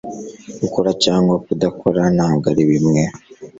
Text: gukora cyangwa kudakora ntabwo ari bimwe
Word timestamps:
gukora 0.61 0.89
cyangwa 1.03 1.33
kudakora 1.45 2.01
ntabwo 2.15 2.45
ari 2.51 2.63
bimwe 2.69 3.01